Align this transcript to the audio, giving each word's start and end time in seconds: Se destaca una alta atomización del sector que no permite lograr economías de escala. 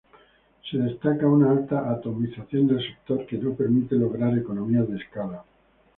Se 0.67 0.79
destaca 0.79 1.27
una 1.27 1.51
alta 1.51 1.91
atomización 1.91 2.65
del 2.69 2.81
sector 2.83 3.23
que 3.27 3.37
no 3.37 3.53
permite 3.53 3.93
lograr 3.97 4.35
economías 4.35 4.89
de 4.89 4.97
escala. 4.97 5.43